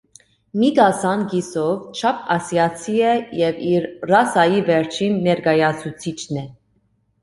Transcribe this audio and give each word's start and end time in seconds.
Միկասան 0.61 1.21
կիսով 1.33 1.99
չափ 1.99 2.25
ասիացի 2.37 2.97
է 3.13 3.13
և 3.45 3.63
իր 3.75 3.89
ռասայի 4.15 4.67
վերջին 4.75 5.25
ներկայացուցիչն 5.31 6.47
է։ 6.47 6.51